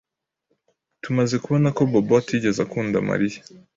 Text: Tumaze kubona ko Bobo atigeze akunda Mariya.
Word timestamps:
Tumaze 1.03 1.35
kubona 1.43 1.69
ko 1.77 1.81
Bobo 1.91 2.13
atigeze 2.21 2.59
akunda 2.65 2.97
Mariya. 3.09 3.39